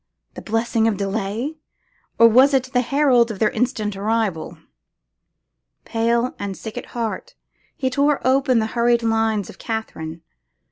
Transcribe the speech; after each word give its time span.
The 0.33 0.41
blessing 0.41 0.87
of 0.87 0.97
delay? 0.97 1.57
or 2.17 2.27
was 2.27 2.55
it 2.55 2.63
the 2.73 2.81
herald 2.81 3.29
of 3.29 3.37
their 3.37 3.51
instant 3.51 3.95
arrival? 3.95 4.57
Pale 5.85 6.33
and 6.39 6.57
sick 6.57 6.75
at 6.75 6.87
heart, 6.97 7.35
he 7.77 7.91
tore 7.91 8.19
open 8.25 8.57
the 8.57 8.65
hurried 8.73 9.03
lines 9.03 9.47
of 9.47 9.59
Katherine. 9.59 10.23